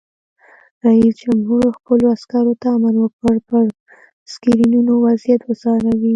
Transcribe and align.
رئیس 0.87 1.13
جمهور 1.23 1.65
خپلو 1.77 2.05
عسکرو 2.15 2.53
ته 2.61 2.67
امر 2.77 2.93
وکړ؛ 2.99 3.35
پر 3.49 3.63
سکرینونو 4.33 4.93
وضعیت 5.05 5.41
وڅارئ! 5.45 5.93